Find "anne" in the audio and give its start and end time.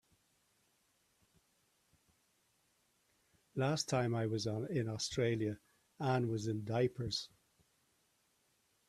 5.99-6.27